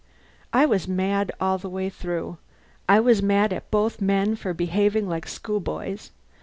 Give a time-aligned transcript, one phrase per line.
[0.51, 2.37] I was mad all the way through.
[2.89, 6.09] I was mad at both men for behaving like schoolboys.